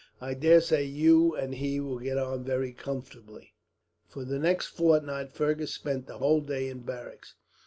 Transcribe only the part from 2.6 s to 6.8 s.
comfortably." For the next fortnight, Fergus spent the whole day in